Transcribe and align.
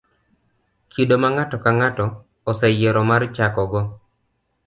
kido 0.93 1.15
ma 1.21 1.29
ng'ato 1.35 1.55
ka 1.63 1.71
ng'ato 1.77 2.05
oseyiero 2.49 3.01
mar 3.09 3.23
chakogo. 3.35 3.81